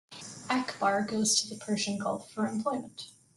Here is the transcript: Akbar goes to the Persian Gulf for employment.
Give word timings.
Akbar 0.49 1.03
goes 1.03 1.39
to 1.39 1.47
the 1.47 1.63
Persian 1.63 1.99
Gulf 1.99 2.31
for 2.31 2.47
employment. 2.47 3.11